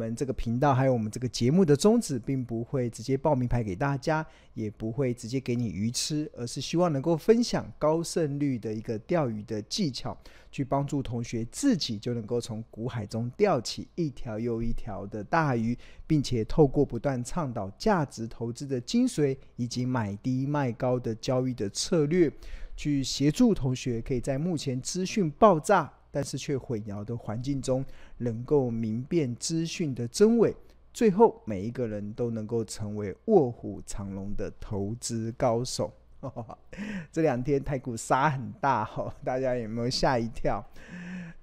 [0.00, 10.16] 们这个频道还有我们这个节目的宗旨，并不会直接报名牌给大家，也不会直接给你鱼吃，而是希望能够分享高胜率的一个钓鱼的技巧，
[10.50, 15.76] 去帮助同学自己就能够从股海中钓起一条又一条的大鱼，
[16.06, 22.32] 并且透过不断倡导价值投资的精髓，以及买低卖高的交易的策略，
[22.74, 27.84] 去协助同学可以在目前资讯爆炸，但是却混淆的环境中，
[28.18, 30.54] 能够明辨资讯的真伪，
[30.92, 35.92] 最后每一个人都能够成为卧虎藏龙的投资高手。
[37.10, 40.62] 这两天台股杀很大哦， 大家有没有吓一跳？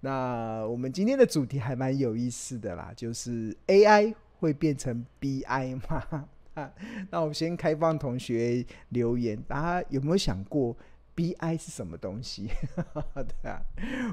[0.02, 6.30] 那我们今天的主题还蛮有意思的啦，就是 AI 会变成 BI 吗？
[7.10, 10.76] 那我先开放同学留言，大家有没有想过
[11.18, 12.48] ？BI 是什么东西？
[13.42, 13.60] 对啊，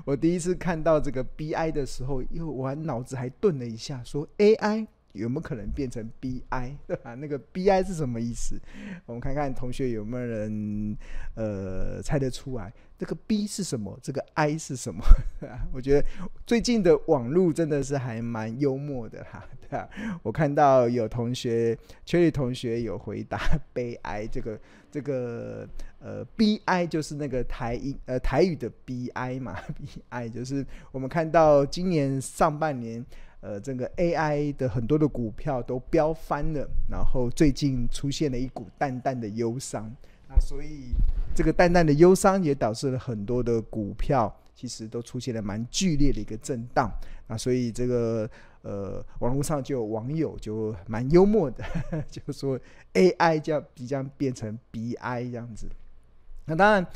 [0.07, 6.77] 我第一次看到这个 BI 的时候，因为我脑子还顿了一下，说 AI 有没有可能变成 BI？
[6.87, 7.15] 对吧？
[7.15, 8.61] 那个 BI 是什么意思？
[9.07, 10.97] 我们看看同学有没有人
[11.35, 12.73] 呃猜得出来。
[12.97, 13.99] 这个 B 是什么？
[14.01, 15.05] 这个 I 是什么？
[15.75, 16.07] 我觉得
[16.47, 19.45] 最近的网络真的是还蛮幽默的哈。
[19.69, 19.89] 对啊，
[20.23, 23.39] 我看到有同学，秋雨同学有回答
[23.75, 24.27] 悲哀。
[24.27, 24.59] 这个
[24.93, 29.57] 这个呃，BI 就是那个台语呃台语的 BI 嘛
[30.11, 33.05] ，BI 就是我们看到今年上半年
[33.45, 39.93] 呃这个 AI 的很多的股票都飙翻了，然后最近出现了一股淡淡的忧伤。
[40.27, 40.95] 那所以，
[41.35, 46.91] 这个淡淡的忧伤也导致了很多的股票其实都出现了蛮剧烈的一个震荡。
[47.27, 48.29] 那所以这个
[48.63, 51.63] 呃，网络上就有网友就蛮幽默的，
[52.11, 52.59] 就说
[52.95, 54.97] AI 将即将变成 BI
[55.31, 55.69] 这样子。
[56.47, 56.87] 那当然，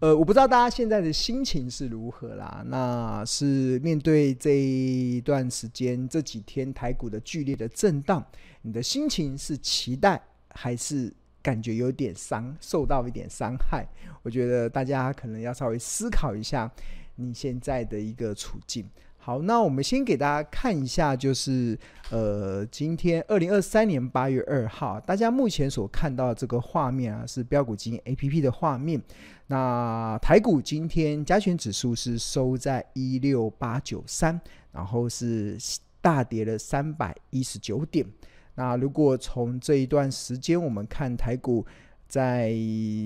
[0.00, 2.62] 呃，我不知道大家现在的心情是如何啦。
[2.66, 8.24] 那是面对这一段时间这几天台股的剧烈的震荡，
[8.62, 10.20] 你的心情是期待
[10.50, 11.12] 还是？
[11.42, 13.88] 感觉有点伤，受到一点伤害。
[14.22, 16.70] 我觉得大家可能要稍微思考一下
[17.14, 18.86] 你现在的一个处境。
[19.22, 21.78] 好，那我们先给大家看一下，就是
[22.10, 29.00] 呃，今天二零二三年八月二号，大家目前所看到这个画面啊，是标股基金 APP 的画面。
[29.48, 34.40] 那台股今天加权指数是收在一六八九三，
[34.72, 35.58] 然后是
[36.00, 38.06] 大跌了三百一十九点。
[38.54, 41.66] 那如果从这一段时间，我们看台股，
[42.08, 42.54] 在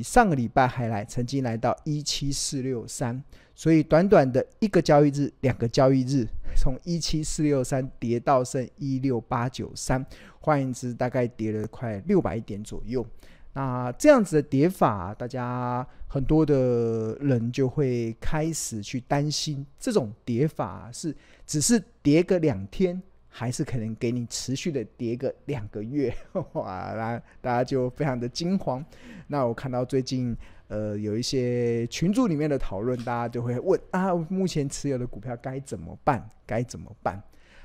[0.04, 3.20] 上个礼拜还来曾经来到一七四六三，
[3.54, 6.26] 所以短短的一个交易日、两个交易日，
[6.56, 10.04] 从一七四六三跌到剩一六八九三，
[10.40, 13.06] 换言之，大概跌了快六百点左右。
[13.52, 21.14] 那这样子的跌法，大家很多的人就会开始去担心，这种跌法是
[21.46, 23.02] 只是跌个两天。
[23.36, 26.14] 还是可能给你持续的跌个两个月，
[26.52, 26.92] 哇！
[26.94, 28.84] 那大家就非常的惊慌。
[29.26, 30.32] 那我看到最近
[30.68, 36.28] 呃有一些群组里面的讨论，大家就会问啊，目前持有的股票该怎么办？
[36.46, 37.22] 该怎么办？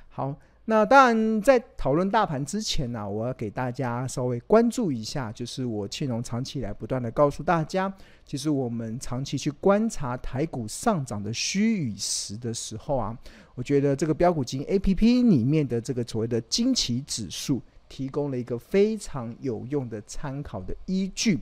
[0.07, 0.35] 好。
[0.65, 7.91] 那当然，在讨论大盘之前呢、我要给大家稍微关注一下，就是我庆隆长期以来不断的告诉大家，
[8.23, 13.17] 其实我们长期去观察台股上涨的虚与实的时候啊，
[13.55, 21.39] 我觉得这个标股金 APP 里面的这个所谓的惊奇指数，提供了一个非常有用的参考的依据。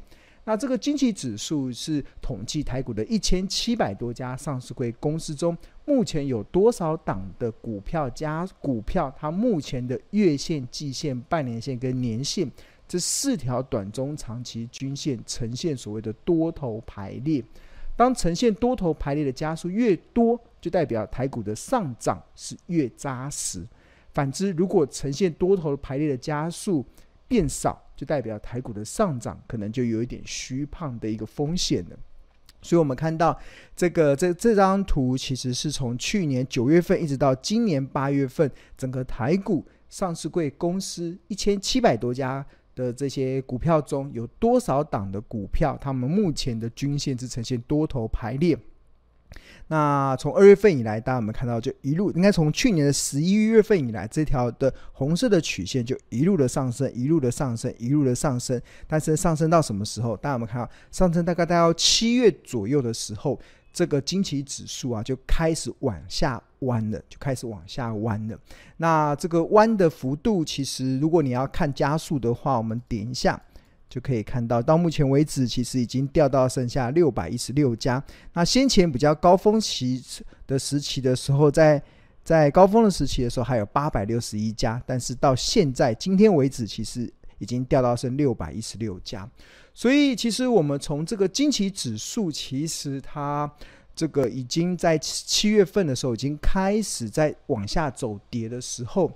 [0.48, 12.50] 那这个经济指数是统计台股的一千七百多家上市公司中，目前有多少档的股票加股票，它目前的月线、季线、半年线跟年线
[12.88, 17.44] 这四条短中长期均线呈现所谓的多头排列。
[17.98, 23.68] 当呈现多头排列的加数越多，就代表台股的上涨是越扎实。
[24.14, 26.86] 反之，如果呈现多头排列的加数
[27.28, 31.98] 变少，就代表台股的上涨可能就有一点虚胖的一个风险了。
[32.62, 33.38] 所以，我们看到
[33.76, 48.58] 这个这这张图，其实是从去年九月份一直到今年八月份，整个台股上市柜公司一千七百多家的这些股票中，有多少档的股票，他们目前的均线是呈现多头排列。
[49.70, 58.62] 那从二月份以来，大家有没有看到，就一路应该从去年的十一月份以来，这条的红色的曲线就一路的上升，一路的上升，一路的上升。
[58.88, 60.16] 但是上升到什么时候？
[60.18, 63.38] 大家有没有看到，上升大概到七月左右的时候，
[63.74, 68.40] 这个惊奇指数啊就开始往下弯了，就开始往下弯了。
[68.78, 73.42] 那这个弯的幅度，其实如果你要看加速的话，我们点一下。
[73.90, 78.04] 就可以看到，到目前为止，其实已经掉到剩下六百一十六家。
[78.34, 80.04] 那先前比较高峰期
[80.46, 81.82] 的时期的时候，在
[82.24, 89.30] 在高峰的时期的时候还有八百六十一家，但是到现在今天为止，其实已经掉到剩六百一十六家。
[89.74, 93.50] 所以其实我们从这个惊奇指数，其实它
[93.96, 99.12] 这个已经在七月份的时候已经开始在往下走跌的时候。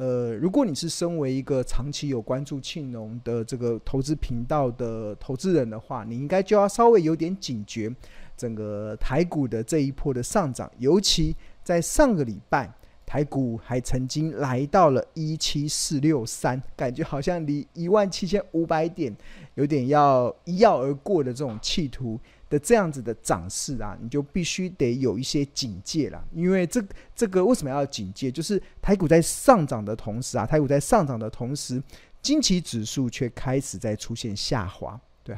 [0.00, 7.94] 呃，如果你是身为一个长期有关注庆农的这个投资频道的投资人的话，你应该就要稍微有点警觉，
[8.34, 12.72] 整个台股的这一波的上涨，尤其在上个礼拜，
[13.04, 19.14] 台股还曾经来到了一七四六三，感觉好像离一万七千五百点
[19.56, 22.18] 有点要一跃而过的这种企图。
[22.50, 28.30] 的这样子的涨势啊，你就必须得有一些警戒了，因为这这个为什么要警戒？
[28.30, 31.80] 就是台股在上涨的同时啊，台股在上涨的同时，
[32.20, 35.00] 惊奇指数却开始在出现下滑。
[35.22, 35.36] 对，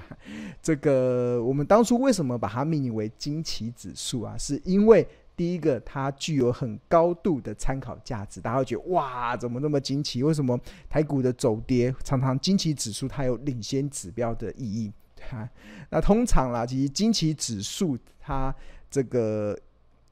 [0.62, 4.35] 这个我们当初为什么把它命名为惊奇指数啊？
[4.38, 5.06] 是因为
[5.37, 10.23] 第一个它具有很高度的参考价值，大家会觉得哇，怎么那么惊奇？
[10.23, 14.93] 为什么台股的走跌常常惊奇指数它有领先指标的意义？
[15.31, 15.49] 哈，
[15.91, 18.55] 那通常啦，其实惊奇指数它
[18.91, 19.59] 这个，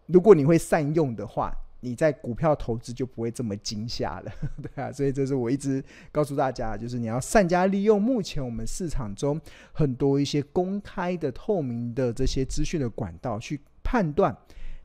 [0.07, 9.41] 如果你会善用的话，你在股票投资就不会这么惊吓了， 对啊，所以这是我一直告诉大家，就是你要善加利用目前我们市场中
[9.73, 14.37] 很多一些公开的、透明的这些资讯的管道，去判断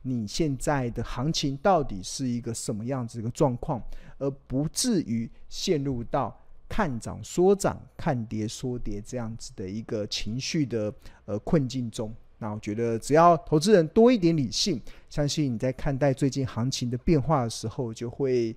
[0.02, 3.82] 你现在的行情到底是一个什么样子一个状况，
[4.18, 6.40] 而不至于陷入到。
[6.68, 10.92] 看涨说涨，看跌说跌，这样子的一个情绪的
[11.24, 18.54] 呃困境中，那我觉得只要投资人多一点理性，相信你在看待最近行情的变化的时候，就会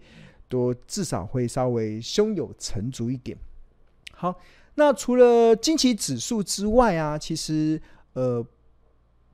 [0.48, 3.38] 多至少会稍微胸有成竹一点。
[4.12, 4.36] 好，
[4.76, 7.82] 那除了惊奇指数之外啊，其实
[8.14, 8.46] 呃。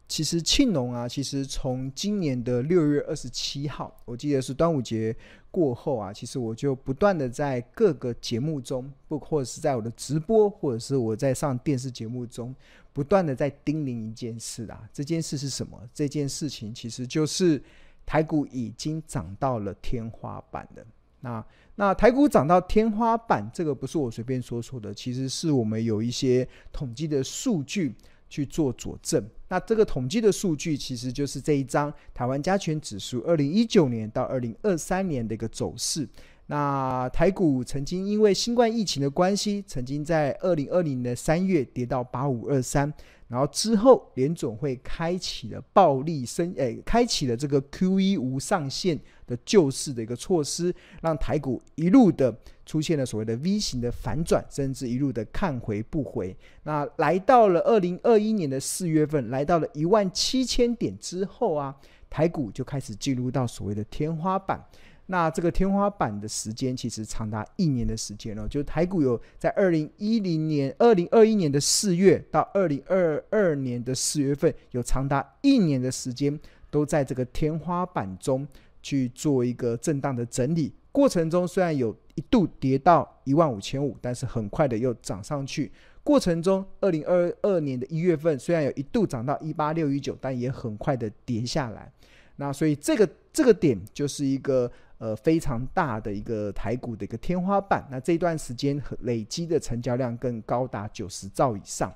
[0.07, 5.13] 其实庆农啊，其实从今年的六月二十七号，我记得是端午节
[5.55, 12.53] 过后啊，其实我就不断的在各个节目中，不或者是在我的直播，或者是我在上电视节目中，
[12.91, 14.83] 不断的在叮咛一件事啊。
[14.91, 15.79] 这件事是什么？
[15.93, 17.63] 这件事情其实就是
[18.05, 20.85] 台股已经涨到了天花板了。
[21.21, 27.95] 那那台股涨到天花板，这个不是我随便说说的，其实是我们有一些统计的数据。
[28.27, 36.07] 去做佐证，那这个统计的数据其实就是这一张台湾加权指数二零一九年到二零二三年的一个走势。
[36.47, 42.93] 那台股曾经因为新冠疫情的关系，曾经在二零二零年的三月跌到八五二三。
[43.27, 50.71] 然后之后，联总会开启了暴力升，诶，开启了这个 QE 无上限的救市的一个措施，
[51.01, 52.33] 让台股一路的
[52.67, 56.37] 出现了所谓的 V 型的反转，甚至一路的看回不回。
[56.61, 61.75] 那来到了二零二一年的四月份，来到了一万七千点之后啊，
[62.11, 64.63] 台股就开始进入到所谓的天花板。
[65.07, 76.39] 那这个天花板的时间其实长达一年的时间了，就是台股有在二零一零年、二零二一年的四月到二零二二年的四月份，有长达一年的时间
[76.71, 78.47] 都在这个天花板中
[78.81, 80.73] 去做一个震荡的整理。
[80.91, 85.71] 过程中虽然有一度跌到一万五千五，但是很快的又涨上去。
[86.03, 91.91] 过程中，二零二二年的一月份虽然有一度涨到一八六一九，但也很快的跌下来。
[92.37, 94.71] 那所以这个这个点就是一个。
[94.97, 97.85] 呃，非常大的一个台股的一个天花板。
[97.91, 101.93] 那这段时间累积的成交量更高达九十兆以上。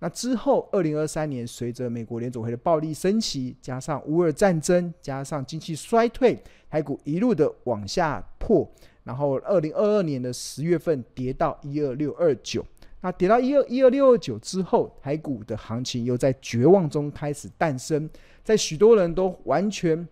[0.00, 6.40] 那之后，二零二三年随着美国联总会的暴力升级，加上乌尔战争，加上经济衰退，
[6.70, 8.66] 台股一路的往下破。
[9.04, 12.64] 然后，二零二二年的十月份跌到一二六二九。
[13.00, 18.08] 那跌到一二一二六二九之后，台股的行情又在绝望中开始诞生，
[18.42, 20.06] 在许多人都完全。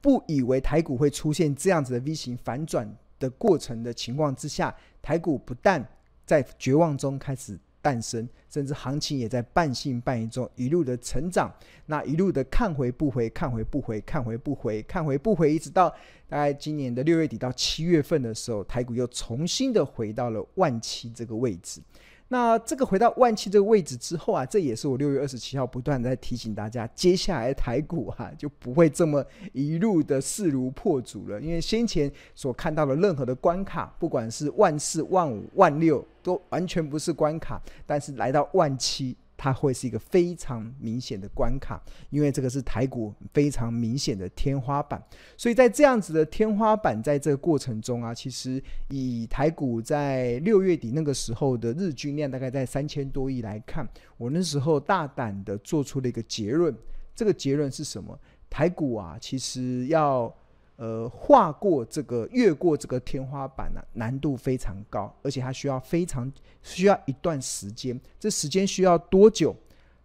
[0.00, 2.88] 不以为台股会出现这样子的 V 型反转
[3.18, 5.84] 的过程的情况之下，台股不但
[6.24, 11.52] 在绝望中开始诞生，甚至行情也在半信半疑中一路的成长，
[11.86, 15.88] 那一路的看回不回，看回不回，看回不回，看回不回，一直到
[16.28, 21.80] 大概今年的六月底到七月份的时候，台股又重新的回到了万七这个位置。
[22.30, 39.16] 那这个回到万七这个位置之后啊，这也是我六月二十七号不断在提醒大家，接下来台股哈、就不会这么一路的势如破竹了，因为先前所看到的任何的关卡，不管是万四、万五、万六，都完全不是关卡，但是来到万七。
[39.38, 41.80] 它会是一个非常明显的关卡，
[42.10, 45.00] 因为这个是台股非常明显的天花板，
[45.36, 56.76] 所以在这样子的天花板在这个过程中啊，其实以台股在六月底那个时候的日均量大概在三千多亿来看，我那时候大胆的做出了一个结论，
[57.14, 58.18] 这个结论是什么？
[58.50, 60.34] 台股啊，其实要
[60.78, 66.32] 呃跨过这个越过这个天花板呢、啊，难度非常高，而且它需要非常
[66.62, 68.00] 需要一段时间。
[68.18, 69.54] 这时间需要多久？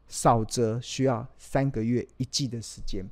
[0.05, 3.03] 少则需要三个月、一季的时间，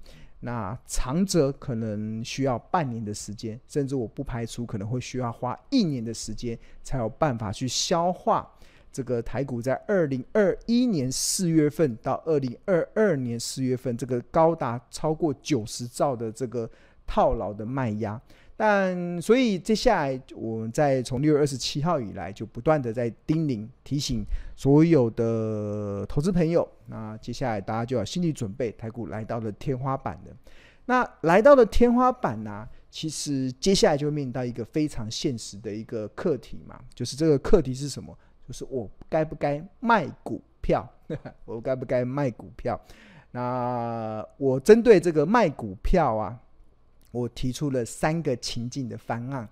[0.42, 8.48] 那长则可能需要半年的时间，甚至我不排除可能会需要花一年的时间，才有办法去消化
[8.92, 16.70] 这个台股在二零二一年四月份到二零二二年四月份这个高达超过九十兆的这个
[17.12, 18.22] 套牢的卖压。
[18.56, 24.24] 但所以接下来，我们在从六月二十七号以来，就不断的在叮咛提醒
[24.56, 26.68] 所有的投资朋友。
[26.86, 30.36] 那接下来大家就要心理准备，台股来到了天花板了。
[30.86, 38.16] 那来到了天花板呢、其实接下来就面临到一个非常现实的一个课题嘛，就是这个课题是什么？
[38.48, 40.88] 就是我该不该卖股票？
[41.46, 42.80] 我该不该卖股票？
[43.32, 46.40] 那我针对这个卖股票啊。
[47.12, 49.48] 我提出了三个情境的方案，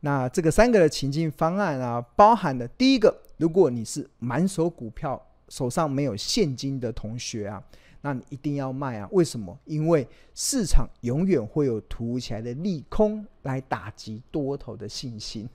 [0.00, 7.62] 那这个三个的情境方案啊，包含了第一个，如果你是满手股票，手上没有现金的同学啊，
[8.00, 9.08] 那你一定要卖啊！
[9.12, 9.56] 为什么？
[9.64, 15.48] 因为市场永远会有突如其来的利空来打击多头的信心。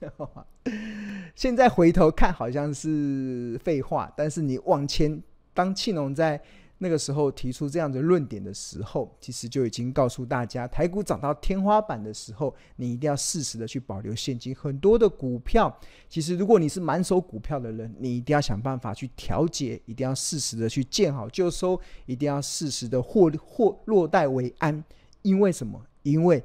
[1.36, 5.22] 现在回头看好像是废话，但是你往前，
[5.54, 6.42] 当庆隆在。
[6.82, 14.56] 那个时候提出这样的论点的时候，其实就已经告诉大家，台股涨到天花板的时候，你一定要适时的去保留现金。
[14.56, 24.84] 很多的股票，其实如果你是满手股票的人，你一定要想办法去调节，一定要适时的去见好就收，一定要适时的获获落袋为安。
[25.22, 25.86] 因为什么？
[26.04, 26.42] 因为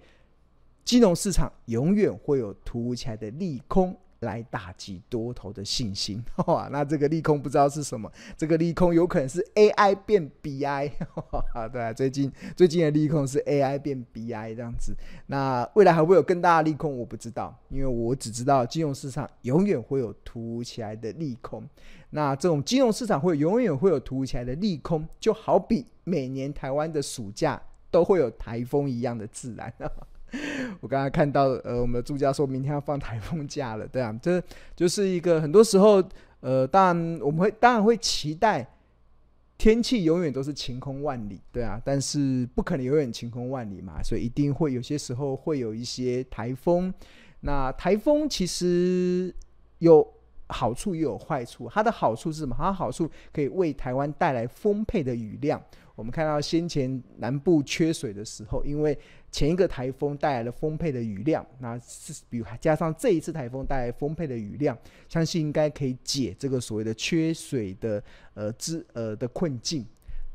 [0.84, 3.96] 金融市场永远会有突如其来的利空。
[4.24, 6.68] 来打击多头的信心， 哇！
[6.72, 8.10] 那这个利空不知道是什么？
[8.36, 10.90] 这个利空有可能是 AI 变 BI，
[11.72, 14.94] 对啊，最近最近的利空是 AI 变 BI 这样子。
[15.26, 16.98] 那未来还会有更大的利空？
[16.98, 21.62] 我不知道，因为我只知道金融市场永远会有突如其来的利空。
[22.10, 29.72] 那这种金融市场会永远会有突如其来的利空，就好比每年台湾的暑假都会有台风一样的自然。
[30.80, 34.42] 我刚才看到，呃，我们的助教说明天要放台风假了，对啊， 这
[34.76, 36.02] 就是一个很多时候，
[36.40, 38.66] 呃，当然我们会当然会期待
[39.56, 46.92] 天气永远都是晴空万里，对啊，但是不可能永远晴空万里嘛，所以一定会有些时候会有一些台风。
[47.40, 49.34] 那台风其实
[49.78, 50.06] 有
[50.48, 52.54] 好处也有坏处，它的好处是什么？
[52.58, 55.62] 它的好处可以为台湾带来丰沛的雨量。
[55.94, 58.98] 我们看到先前南部缺水的时候，因为
[59.34, 68.00] 前一个台风带来了丰沛的雨量，那是比如加上这一次台风带来丰沛的雨量，相信应该可以解这个所谓的缺水的
[68.34, 69.84] 呃之呃的困境。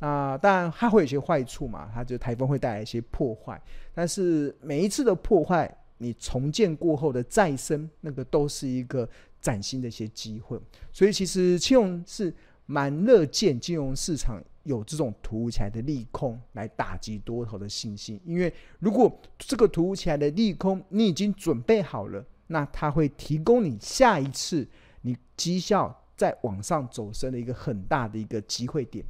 [0.01, 3.58] 那当然它会有些坏处嘛，它就台风会带来一些破坏，
[3.94, 9.08] 但是每一次的破坏，你重建过后的再生，那个都是一个
[9.39, 10.60] 崭新的一些机会。
[10.91, 12.34] 所以其实庆隆是
[12.65, 14.44] 蛮乐见金融市场。
[14.63, 24.68] 有这种突如其来的利空来打击多头的信心，因为如果这个突如其来的利空你已经准备好了，那它会提供你下一次
[25.01, 29.04] 你绩效再往上走升的一个很大的一个机会点。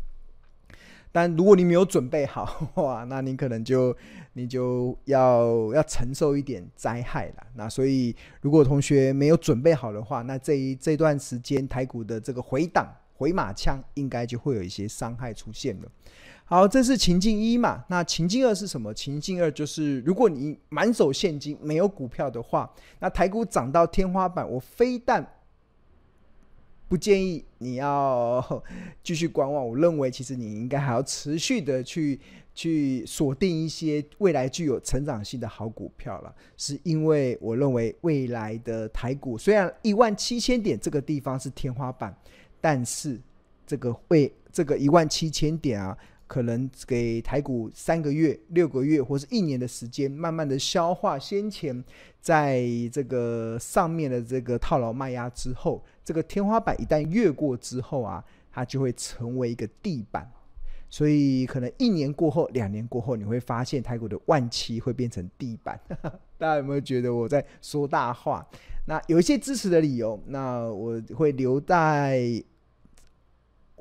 [1.12, 3.96] 但如果你没有准备好，哇，那你可能就
[4.34, 7.48] 你就要要承受一点灾害了。
[7.56, 12.88] 那所以如果同学没有准备好的话，那这一这段时间台股的这个回档。
[13.20, 15.92] 回马枪应该就会有一些伤害出现了。
[16.46, 17.84] 好，这是情境一嘛？
[17.90, 18.94] 那情境二是什么？
[18.94, 25.36] 情境二就是，如果你满手现金没有股票的话，那台股涨到天花板，我非但
[26.88, 28.64] 不建议你要
[29.04, 32.18] 继续观望，我认为其实你应该还要持续的去
[32.56, 36.34] 去锁定一些未来具有成长性的好股票了。
[36.56, 42.18] 是因为我认为未来的台股虽然一万七千点这个地方是天花板。
[42.62, 43.20] 但是，
[43.66, 45.98] 这个会这个一万七千点啊，
[46.28, 51.84] 可能给台股三个月、六个月或是一年的时间，慢慢的消化先前
[52.22, 60.30] 在这个上面的这个套牢卖压之后，这个天花板一旦越过之后啊，它就会成为一个地板。
[60.92, 65.80] 所以，可能一年过后、两年过后，你会发现台股的万七会变成地板。
[66.40, 68.44] 大家有没有觉得我在说大话？
[68.88, 72.44] 那有一些支持的理由，那我会留在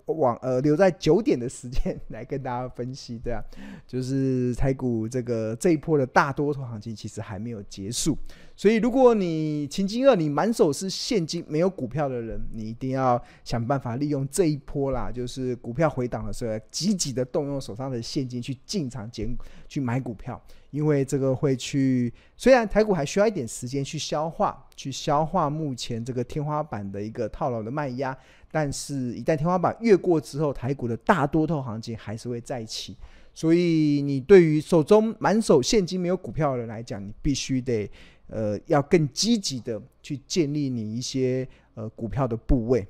[0.05, 3.43] 往呃留在九点的时间 来跟大家分析，这样，
[3.87, 8.19] 就是台股这个这一波的大多头行情其实还没有结束，
[8.59, 19.29] 所以，如果你情境二，你满手是现金没有股票的人，你一定要想办法利用这一波啦，就是股票回档的时候，积极的动用手上的现金去进场捡
[19.69, 28.19] 去买股票，因为这个会去，虽然台股还需要一点时间去消化，去消化目前这个天花板的一个套牢的卖压，
[28.51, 32.97] 但是一旦天花板越过之后，台股的大多头行情还是会再起。
[33.33, 37.89] 所以，你对于手中满手现金没有股票的人来讲，你必须得
[38.29, 42.87] 呃要更积极的去建立你一些呃股票的部位。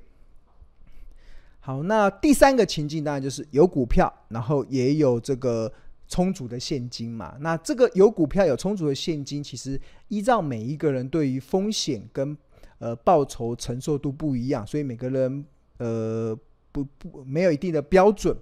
[1.61, 5.71] 好，那第三个情境当然就是有股票，然后也有这个
[6.07, 7.37] 充足的现金嘛。
[7.41, 9.79] 那这个有股票有充足的现金，其实
[10.09, 12.37] 依照每一个人对于风险跟
[12.79, 15.45] 呃报酬承受度不一样，所以每个人
[15.77, 16.39] 呃
[16.73, 18.35] 不不没有一定的标准。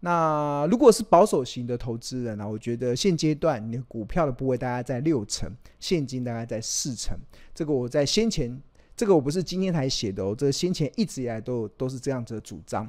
[0.00, 5.50] 那如果是保守型的投资人呢、我觉得现阶段你的股票的部位大概在六成，
[5.80, 7.18] 现金大概在四成。
[7.52, 8.60] 这个我在先前，
[8.96, 12.88] 这个我不是今天才写的哦，这先前一直以来都都是这样子的主张。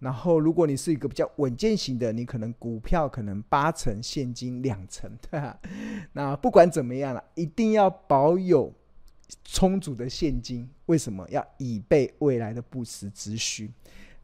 [0.00, 5.58] 然后如果你是一个比较稳健型的，你可能股票可能八成，现金两成，对吧？
[6.12, 8.72] 那不管怎么样了，一定要保有
[9.44, 10.68] 充足的现金。
[10.86, 13.70] 为什么要以备未来的不时之需？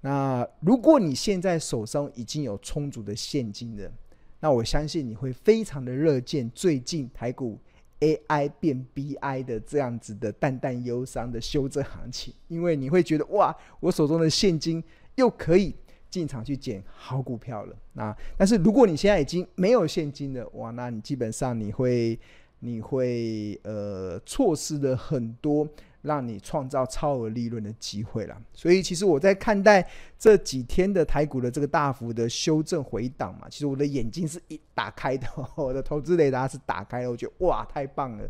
[0.07, 3.91] 那如果你现在手上已经有充足的现金了，
[4.39, 7.59] 那我相信你会非常的乐见最近台股
[7.99, 14.81] AI 变 BI 的这样子的淡淡忧伤的修正行情，因为你会觉得哇，我手中的现金
[15.17, 15.75] 又可以
[16.09, 17.77] 进场去捡好股票了。
[17.95, 22.17] 那但是如果你现在已经没有现金了，哇，那你基本上你会
[22.61, 25.69] 你会呃错失了很多。
[26.07, 29.87] 让你创造超额利润的机会了，所以其实我在看待
[30.19, 38.27] 这几天的台股的这个大幅的修正回档嘛，其实我的眼睛是一打开的， 我的投资雷达是打开的，我觉得哇，太棒了，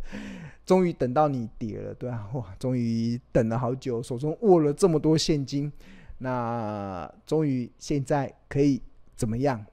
[0.64, 5.70] 终于等到你跌了，对啊，哇，终于等了好久，手中握了这么多现金，
[6.18, 8.80] 那终于现在可以
[9.14, 9.64] 怎么样？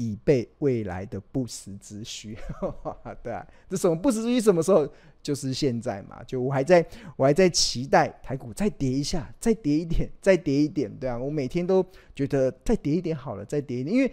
[0.00, 2.34] 以备未来的不时之需，
[3.22, 4.40] 对啊，这什么不时之需？
[4.40, 4.90] 什么时候？
[5.22, 6.22] 就是现在嘛。
[6.26, 6.82] 就我还在，
[7.14, 11.84] 我还在期待台股再跌一下，再跌一点，再跌一点，对啊，我每天都
[12.14, 14.10] 觉得再跌一点好了，再跌一点，因为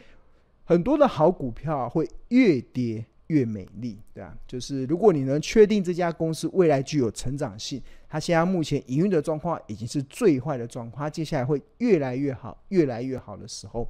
[0.65, 4.37] 很多的好股票会越跌越美丽，对啊。
[4.45, 13.87] 就是如果你能确定这家公司未来具有成长性，它现在目前营运的状况已经是最坏的状况，它接下来会越来越好，越来越好的时候。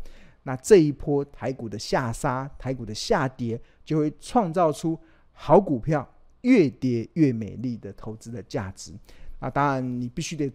[0.47, 4.97] 那这一波台股的下杀，台股的下跌，就会创造出
[5.33, 6.09] 好股票
[6.43, 8.93] 越跌越美丽的投资的价值。
[9.41, 10.49] 那当然，你必须得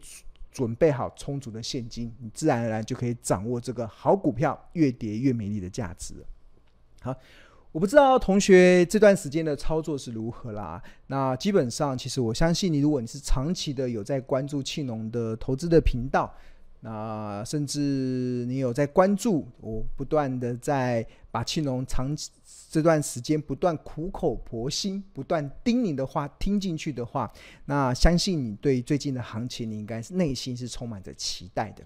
[0.50, 6.14] 准备好充足的现金，你自然而然就可以掌握这个好股票越跌越美丽的价值。
[7.02, 7.14] 好，
[7.70, 10.83] 我不知道同学这段时间的操作是如何啦。
[11.09, 16.35] 那基本上，其实我相信你，如果你是长期的有在关注庆农的投资的频道。
[16.85, 22.12] 那甚至你有在关注我，不断的在把庆农长
[22.68, 27.33] 这段时间不断苦口婆心、不断叮咛的话听进去的话，
[27.66, 31.85] 那相信你对最近的行情，你应该是内心是充满着期待的。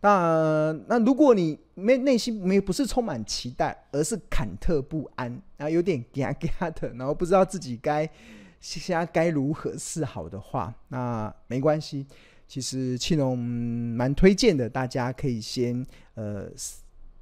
[0.00, 8.08] 那那如果你没内心没不是充满期待，而是忐忑不安，然后有点嘎嘎的，然后不知道自己该
[8.60, 12.06] 现在该如何是好的话，那没关系。
[12.52, 16.46] 其实庆农蛮推荐的，大家可以先呃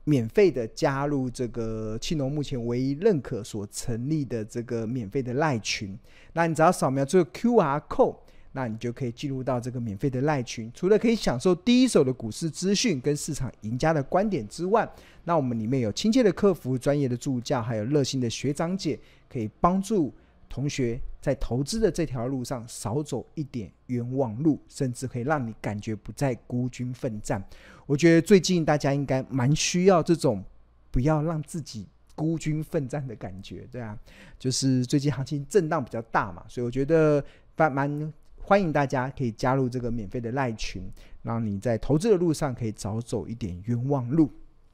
[0.03, 5.97] 免费的加入这个庆农目前唯一认可所成立的这个免费的赖群。
[6.33, 8.17] 那你只要扫描这个 QR code，
[8.51, 10.69] 那你就可以进入到这个免费的赖群。
[10.75, 14.91] 除了可以享受第一手的股市资讯跟市场赢家的观点之外，
[15.23, 20.13] 那我们里面有亲切的客服、专业的助教，还有热心的学长姐，可以帮助。
[20.51, 27.43] 同学在投资的这条路上少走一点冤枉路，甚至可以让你感觉不再孤军奋战。
[27.87, 30.45] 我觉得最近大家应该蛮需要这种
[30.91, 31.87] 不要让自己
[32.17, 33.97] 孤军奋战的感觉，对啊，
[34.41, 37.25] 就是最近行情震荡比较大嘛，所以我觉得
[37.57, 40.83] 蛮蛮欢迎大家可以加入这个免费的赖群，
[41.23, 44.29] 让你在投资的路上可以少走一点冤枉路。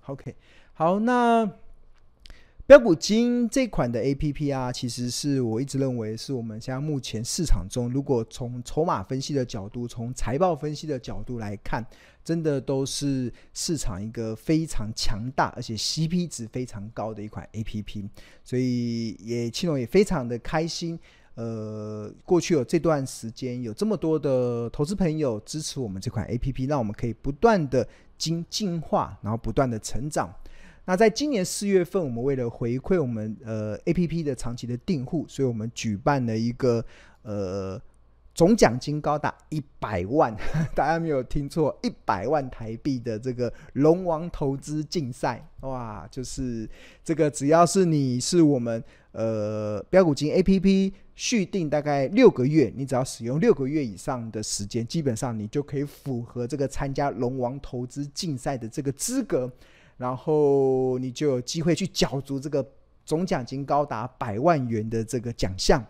[0.07, 0.35] OK，
[0.73, 1.66] 好，那。
[2.67, 11.87] 标股金这款的 APP 啊，其实是我一直认为是我们现在目前市场中，如果从筹码分析的角度，从财报分析的角度来看，
[12.25, 18.09] 真的都是市场一个非常强大，而且 CP 值非常高的一款 APP。
[18.43, 20.99] 所以也青龙也非常的开心。
[21.37, 27.87] 呃，过去有这段时间有这么多的投资朋友支持我们这款 APP，让我们可以不断的
[28.19, 30.35] 精进化，然后不断的成长。
[30.87, 36.83] 那在今年四月份，我们为了回馈我们呃 APP 的长期的订户，所以我们举办了一个
[37.23, 37.81] 呃。
[38.37, 40.31] 总奖金高达一百万，
[40.77, 46.69] 大家没有听错，一百万台币的这个龙王投资竞赛，哇，就是
[47.03, 59.51] 这个只要是你是我们呃标股金 APP 续订大概六个月，你只要使用六个月以上的时间，基本上你就可以符合这个参加龙王投资竞赛的这个资格，
[59.97, 62.67] 然后你就有机会去角逐这个
[63.05, 65.85] 总奖金高达百万元的这个奖项。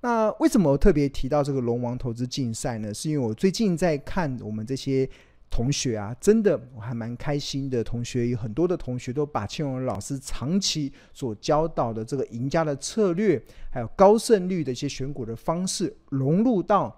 [0.00, 2.94] 那为什么我特别提到这个龙王投资竞赛呢？
[2.94, 5.08] 是因为我最近在看我们这些
[5.50, 7.82] 同学啊，真的我还蛮开心的。
[7.82, 13.42] 同学有很多的同学都把庆荣老师长期所教导的这个赢家的策略，
[13.72, 16.96] 还有高胜率的一些选股的方式，融入到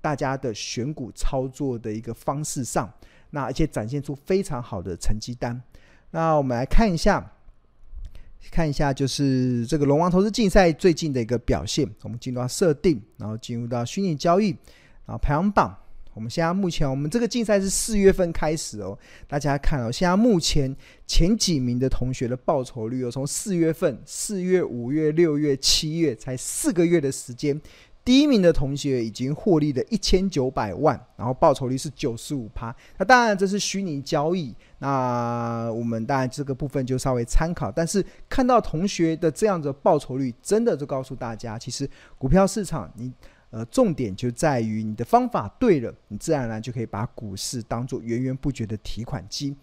[0.00, 2.88] 大家的选股操作的一个方式上。
[3.30, 5.60] 那而且展现出非常好的成绩单。
[6.10, 7.32] 那我们来看一下。
[8.50, 11.86] 看一下，就是这个龙王投资竞赛最近的一个表现。
[12.02, 14.56] 我们进入到设定，然后进入到虚拟交易，
[15.04, 15.76] 然后排行榜。
[16.14, 18.98] 我们现在目前，我们这个竞赛是四月份开始哦。
[19.26, 20.74] 大家看哦，现在目前
[21.06, 27.60] 前几名的同学的报酬率哦，从四月份、四月、五月、六月、七月，才四个月的时间。
[28.08, 32.74] 第一名的同学已经获利了一千九百万，然后报酬率是九十五趴。
[32.96, 37.70] 那当然这是虚拟交易，那我们当然这个部分就稍微参考。
[37.70, 43.12] 但是看到同学的这样的报酬率，真的就告诉大家，其实股票市场你
[43.50, 49.54] 呃重点就在于你的方法对了，你自然而然就可以把股市当做源源不绝的提款机。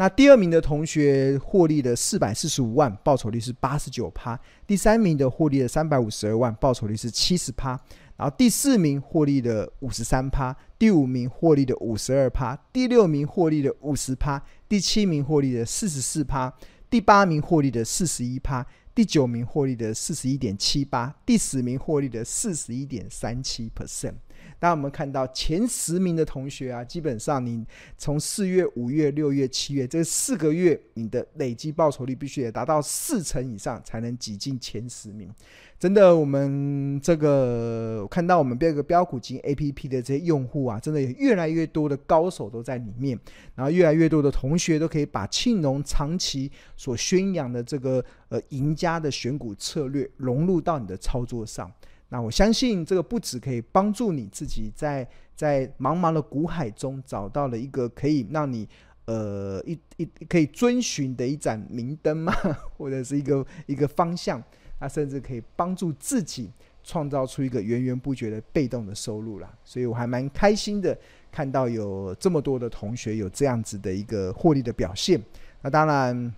[0.00, 4.40] 那第二名的同学获利了四百四十五万，报酬率是八十九趴。
[4.66, 7.78] 第三名的获利了三百五十二万，报酬率是七十趴。
[8.16, 16.50] 然后第四名获利的五十三趴，第五名获利的五十二趴，第六名获利的五十趴，第七名获利的四十四趴，
[16.88, 24.14] 第八名获利的四十一趴，第九名获利的四十一点七八，第十名获利的四十一点三七 percent。
[24.58, 27.64] 当我们看到前十名的同学啊，基本上你
[27.96, 35.32] 从四月、五月、六月、七月这四个月，你的累计报酬率必须得达到四成以上，才能挤进前十名。
[35.78, 43.18] 真的，我们这个看到我们这个标股金 APP 的这些用户啊，真的有越来越多的高手都在里面，
[43.54, 51.72] 然后越来越多的同学都可以把庆农长期所宣扬的这个呃赢家的选股策略融入到你的操作上。
[52.12, 58.68] 那我相信这个不只可以帮助你自己在在茫茫的股海中找到了一个可以让你
[59.06, 62.32] 呃一一可以遵循的一盏明灯嘛，
[62.76, 64.42] 或者是一个一个方向，
[64.80, 66.50] 那甚至可以帮助自己
[66.82, 69.48] 创造出一个源源不绝的被动的收入啦。
[69.64, 70.98] 所以我还蛮开心的
[71.30, 75.22] 看到有这么多的同学有这样子的一个获利的表现。
[75.62, 76.34] 那当然。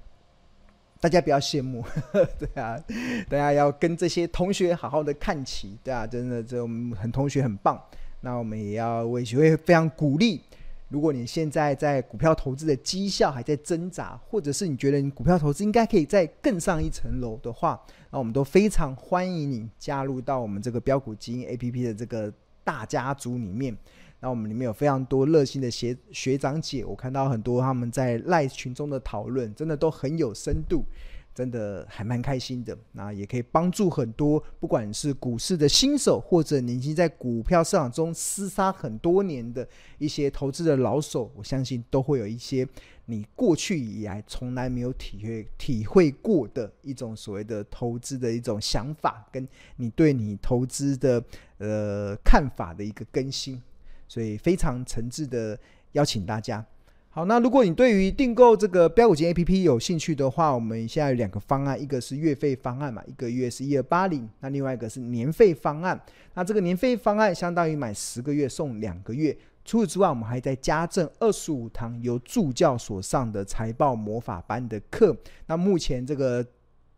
[1.02, 2.78] 大家不要羡慕，呵 呵对啊，
[3.28, 7.76] 大家要跟这些同学好好的看齐，对啊，真的，这我们很同学很棒，
[8.20, 10.40] 那我们也要为学会非常鼓励。
[10.90, 23.76] 如果你现在在股票投资的绩效还在挣扎，或者是你觉得你股票投资应该可以再更上一层楼的话，那我们都非常欢迎你加入到我们这个标股基因 APP 的这个大家族里面。
[24.22, 30.85] 那我们里面有非常多热心的学学长姐，我看到很多他们在赖群中的讨论，真的都很有深度，
[31.35, 32.78] 真的还蛮开心的。
[32.92, 39.66] 那也可以帮助很多，不管是股市的新手，或者已经在股票市场中厮杀很多年的
[39.98, 42.64] 一些投资的老手，我相信都会有一些
[43.06, 51.20] 你过去以来从来没有体会体会过的一种所谓的投资的一种想法，跟你对你投资的
[51.58, 53.61] 呃看法的一个更新。
[54.12, 55.59] 所以非常诚挚的
[55.92, 56.62] 邀请大家。
[57.09, 65.98] 好，那如果你对于订购这个标股金 APP 有兴趣的话，我们现在有两个方案，一个是月费方案嘛，一个月是一二八零，那另外一个是年费方案。
[66.35, 69.35] 那这个年费方案相当于买十个月送两个月。
[69.64, 75.16] 除此之外，我们还在加赠二十五堂由助教所上的财报魔法班的课。
[75.46, 76.44] 那目前这个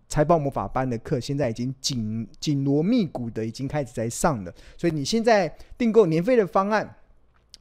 [0.09, 6.96] 财报魔法班的课现在已经紧紧锣密鼓的已经开始在上了，所以你现在订购年费的方案。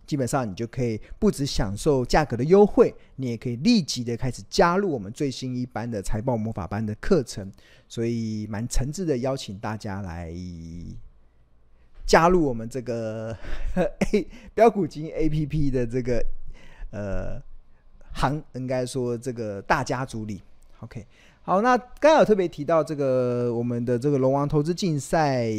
[0.06, 7.50] 基本上你就可以不只享受价格的优惠，你也可以立即的开始加入我们最新一班的财报魔法班的课程，
[7.88, 10.34] 所以蛮诚挚的邀请大家来
[12.06, 13.36] 加入我们这个
[14.12, 16.26] A 飙股金 APP 的这个
[16.92, 17.42] 呃
[18.12, 20.42] 行，应该说这个大家族里。
[20.82, 21.06] OK，
[21.44, 25.50] 好，那刚刚有特别提到这个我们的这个龙王投资竞赛。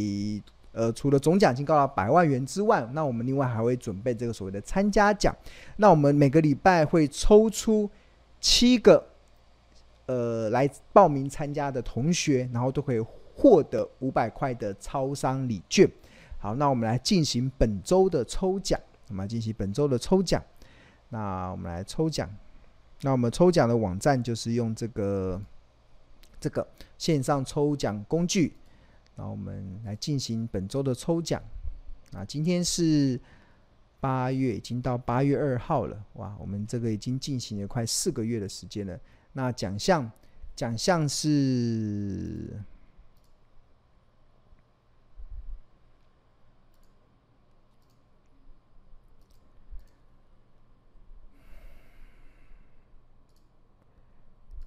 [0.75, 5.35] 呃，除了总奖金高达百万元之外，那我们另外还会准备这个所谓的参加奖。
[5.77, 7.89] 那我们每个礼拜会抽出
[8.41, 9.07] 七个
[10.07, 12.99] 呃来报名参加的同学，然后都可以
[13.37, 15.89] 获得五百块的超商礼券。
[16.39, 18.79] 好，那我们来进行本周的抽奖。
[19.09, 20.43] 我们来进行本周的抽奖。
[21.09, 22.29] 那我们来抽奖。
[23.03, 25.41] 那我们抽奖的网站就是用这个
[26.41, 26.67] 这个
[26.99, 28.57] 线上抽奖工具。
[29.17, 31.43] 那我们来进行本周的抽奖。
[32.13, 33.21] 那今天是
[34.01, 36.05] 八月，已经到八月二号了。
[36.15, 38.99] 哇，我们这个已经进行了快四个月的时间了。
[39.33, 40.11] 那奖项，
[40.55, 42.61] 奖项是。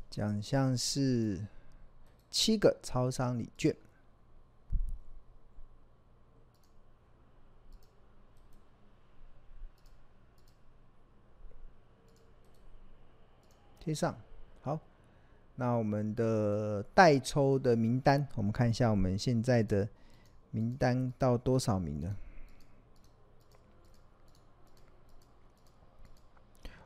[0.09, 1.45] 奖项是
[2.31, 3.75] 七个超商礼券，
[13.87, 14.13] 贴上。
[14.63, 14.77] 好，
[15.55, 19.87] 那我们的代抽的名单，我们看一下我们现在的
[20.51, 22.13] 名单到多少名了。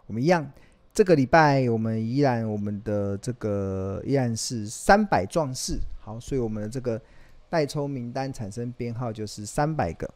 [0.05, 0.47] 我们一样。
[0.93, 7.01] 这个礼拜我们依然我们的这个依然是三百壮士，好，所以我们的这个
[7.49, 10.07] 代抽名单产生编号就是三百个，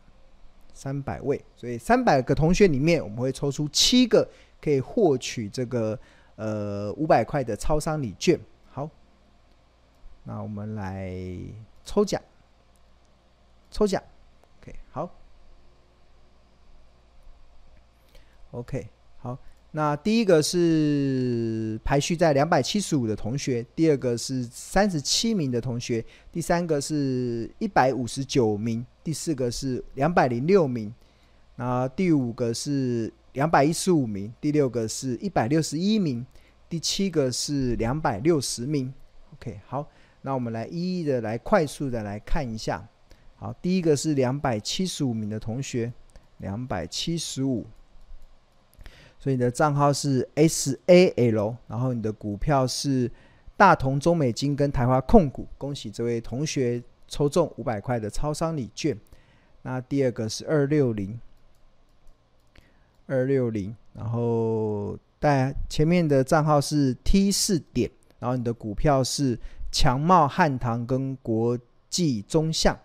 [0.74, 4.30] 三百位，所以三百个同学里面我们会抽出七个
[4.62, 5.98] 可以获取这个
[6.36, 8.40] 呃五百块的超商礼券。
[8.72, 8.90] 好，
[10.24, 11.14] 那我们来
[11.84, 12.22] 抽奖，
[13.72, 14.02] 抽奖
[14.60, 15.16] ，OK，好
[18.52, 19.38] ，OK，好。
[19.72, 30.96] 那第一个是排序在两百七十五的同学，第二个是三十七名的同学，第三个是一百五十九名，第四个是两百零六名，
[31.58, 36.26] 那第五个是两百一十五名，第六个是一百六十一名，
[36.70, 38.94] 第七个是两百六十名。
[39.34, 39.86] OK，好，
[40.22, 42.88] 那我们来一一的来快速的来看一下。
[43.36, 45.92] 好，第一个是两百七十五名的同学，
[46.38, 47.66] 两百七十五。
[49.20, 53.12] 所以你的账号是 SAL，然后你的股票是
[53.58, 58.98] 大同中美金跟台华控股，恭喜这位同学抽中五百块的超商礼券。
[59.64, 61.20] 那第二个是二六零，
[63.08, 67.90] 二六零，然后带前面的账号是 T 四点，
[68.20, 69.40] 然后你的股票是
[69.72, 71.58] 强茂汉唐跟国
[71.90, 72.78] 际中象。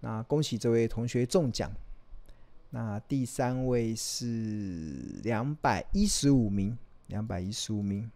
[0.00, 1.70] 那恭喜这位同学中奖。
[2.70, 6.76] 那第三位是两百一十五名，
[7.08, 8.10] 两百一十五名，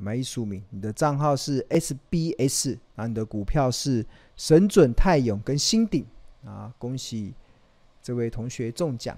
[0.00, 0.64] 两百一十五名。
[0.70, 6.06] 你的账号是 SBS，然后你的股票是神准泰永跟新鼎
[6.44, 7.34] 啊，恭喜
[8.02, 9.16] 这位同学中奖。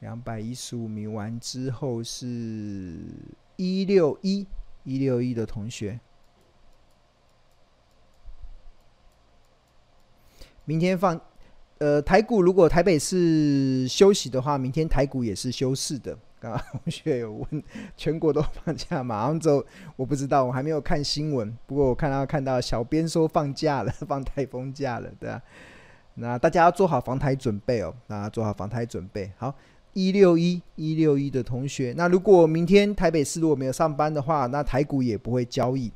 [0.00, 3.00] 两百一十五名完之后是
[3.56, 4.46] 一六一
[4.84, 5.98] 一六一的同学。
[10.66, 11.18] 明天放，
[11.78, 16.16] 呃，台股如果台北市休息的话，明天台股也是休市的。
[16.40, 17.62] 刚刚同学有问，
[17.96, 19.22] 全国都放假吗？
[19.22, 19.64] 杭州
[19.96, 21.56] 我不知道，我还没有看新闻。
[21.66, 25.42] 不过我看到看到小编说放假了， 放台风假了，对啊。
[26.14, 29.30] 那大家要做好防台准备哦，那做好防台准备。
[29.36, 29.54] 好，
[29.92, 35.92] 一六一一六一的同学，那如果明天台北市如果没有上班的话，那台股也不会交易。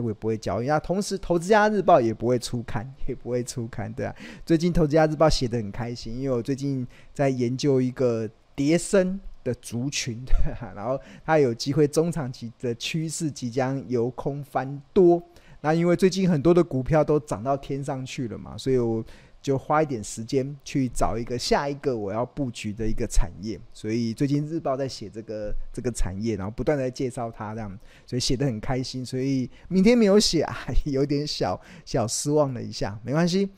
[0.00, 4.14] 我也不会交易，那同时《投资家日报》也不会出刊，也不会出刊，对啊。
[4.44, 15.22] 最近《投资家日报》写得很开心，因为我最近在研究一个跌升的族群，对啊，然后它有机会中长期的趋势即将由空翻多。
[15.60, 19.04] 那因为最近很多的股票都涨到天上去了嘛，所以我。
[19.46, 29.06] 就花一点时间去找一个下一个我要布局的一个产业，所以最近日报在写这个这个产业，然后不断在介绍它这样，所以写得很开心。
[29.06, 30.52] 所以明天没有写啊，
[30.86, 33.48] 有点小小失望了一下，没关系。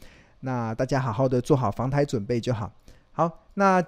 [0.40, 2.70] 那大家好好的做好防台准备就好。
[3.12, 3.82] 好，那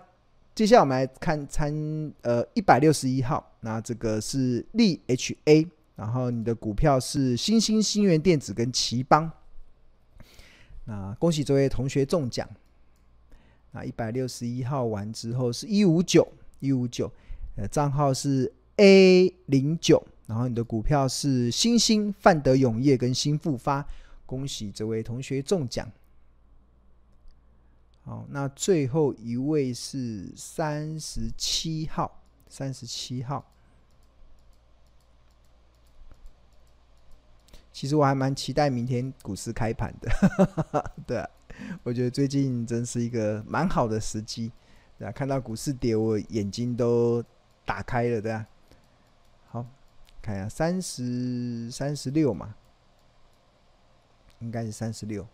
[0.55, 1.71] 接下来我们来看参
[2.23, 9.31] 呃一百六十一号，那这个是利 HA，然后你的股票是新兴新源电子跟奇邦。
[10.91, 12.49] 那恭喜这位同学中奖。
[13.71, 16.27] 那一百六十一号完之后是一五九
[16.59, 17.09] 一五九，
[17.55, 23.87] 呃，账号是 A 零九，然后你的股票是新兴范德永业跟新复发，
[24.27, 25.89] 恭喜这位同学中奖。
[28.03, 33.47] 好，那最后一位是三十七号，三十七号。
[37.73, 41.29] 其实我还蛮期待明天股市开盘的， 对啊，
[41.85, 44.51] 我觉得最近真是一个蛮好的时机，
[44.99, 47.25] 对啊，看到股市跌，我眼睛都
[47.65, 48.45] 打开了，对啊。
[49.51, 49.65] 好，
[50.21, 52.55] 看一下三十三十六嘛，
[54.41, 55.25] 应该是三十六，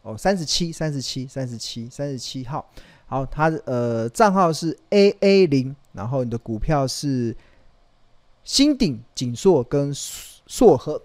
[0.00, 2.66] 哦，三十七，三十七，三十七，三十七号。
[3.06, 7.36] 好，他呃账号是 A A 零，然后你的股票是
[8.44, 11.02] 新鼎、景硕跟硕和。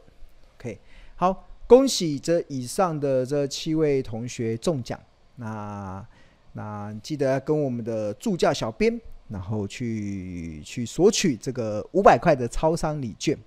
[1.18, 5.00] 好，恭喜这以上的这七位同学中奖。
[5.38, 6.06] 那
[6.52, 9.00] 那记得跟我们的助教小编，
[9.30, 13.38] 然后去去索取这个五百块的超商礼券。